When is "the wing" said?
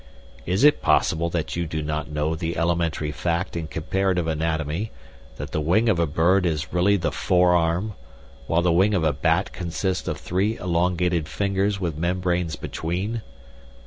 5.51-5.87, 8.63-8.95